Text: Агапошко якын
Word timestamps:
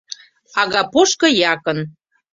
Агапошко 0.61 1.27
якын 1.51 1.79